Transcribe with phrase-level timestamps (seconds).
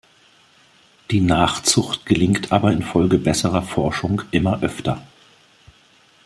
[1.11, 5.03] Die Nachzucht gelingt aber infolge besserer Forschung immer öfter.